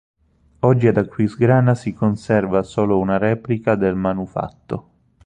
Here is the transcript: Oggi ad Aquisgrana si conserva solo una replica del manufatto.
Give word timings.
Oggi 0.69 0.87
ad 0.87 0.97
Aquisgrana 0.97 1.75
si 1.75 1.93
conserva 1.93 2.63
solo 2.63 2.97
una 2.97 3.19
replica 3.19 3.75
del 3.75 3.93
manufatto. 3.93 4.89